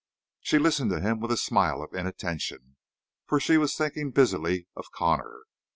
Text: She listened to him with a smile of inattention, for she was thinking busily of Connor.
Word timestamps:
She 0.39 0.57
listened 0.57 0.89
to 0.89 0.99
him 0.99 1.19
with 1.19 1.31
a 1.31 1.37
smile 1.37 1.83
of 1.83 1.93
inattention, 1.93 2.75
for 3.27 3.39
she 3.39 3.57
was 3.59 3.75
thinking 3.75 4.09
busily 4.09 4.67
of 4.75 4.91
Connor. 4.91 5.43